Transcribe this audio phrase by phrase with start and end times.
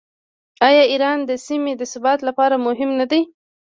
[0.67, 3.21] آیا ایران د سیمې د ثبات لپاره مهم نه دی؟